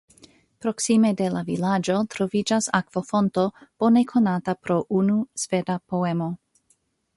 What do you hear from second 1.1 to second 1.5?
de la